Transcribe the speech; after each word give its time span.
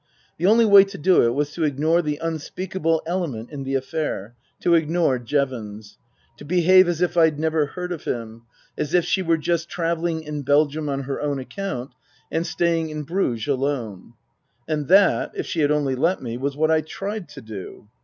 The 0.39 0.47
only 0.47 0.65
way 0.65 0.83
to 0.85 0.97
do 0.97 1.21
it 1.21 1.35
was 1.35 1.51
to 1.51 1.63
ignore 1.63 2.01
the 2.01 2.17
unspeakable 2.23 3.03
element 3.05 3.51
in 3.51 3.63
the 3.63 3.75
affair 3.75 4.33
to 4.61 4.73
ignore 4.73 5.19
Jevons. 5.19 5.99
To 6.37 6.43
behave 6.43 6.87
as 6.87 7.03
if 7.03 7.15
I'd 7.17 7.37
never 7.37 7.67
heard 7.67 7.91
of 7.91 8.05
him; 8.05 8.41
as 8.75 8.95
if 8.95 9.05
she 9.05 9.21
were 9.21 9.37
just 9.37 9.69
travelling 9.69 10.23
in 10.23 10.41
Belgium 10.41 10.89
on 10.89 11.01
her 11.03 11.21
own 11.21 11.37
account 11.37 11.93
and 12.31 12.47
staying 12.47 12.89
in 12.89 13.03
Bruges 13.03 13.45
alone. 13.47 14.13
And 14.67 14.87
that 14.87 15.33
if 15.35 15.45
she 15.45 15.59
had 15.59 15.69
only 15.69 15.93
let 15.93 16.19
me 16.19 16.35
was 16.35 16.57
what 16.57 16.71
I 16.71 16.81
tried 16.81 17.29
to 17.29 17.41
do. 17.41 17.87